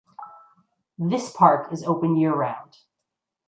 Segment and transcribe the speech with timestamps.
[0.97, 2.75] This park is open year round.